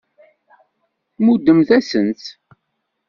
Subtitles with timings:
[1.15, 2.25] Tmuddemt-asent-tt.